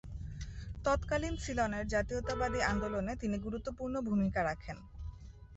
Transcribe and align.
তৎকালীন 0.85 1.35
সিলনের 1.37 1.85
জাতীয়তাবাদী 1.87 2.59
আন্দোলনে 2.71 3.13
তিনি 3.21 3.35
গুরুত্বপূর্ণ 3.37 3.95
ভূমিকা 4.01 4.41
রাখেন। 4.43 4.77